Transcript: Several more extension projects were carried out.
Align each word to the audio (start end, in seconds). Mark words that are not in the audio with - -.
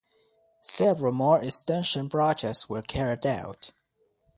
Several 0.63 1.11
more 1.13 1.43
extension 1.43 2.09
projects 2.09 2.67
were 2.67 2.81
carried 2.81 3.23
out. 3.23 3.69